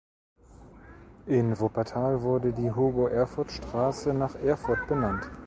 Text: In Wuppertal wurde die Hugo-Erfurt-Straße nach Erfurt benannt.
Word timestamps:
In 1.27 1.59
Wuppertal 1.59 2.23
wurde 2.23 2.53
die 2.53 2.71
Hugo-Erfurt-Straße 2.71 4.15
nach 4.15 4.33
Erfurt 4.33 4.87
benannt. 4.87 5.29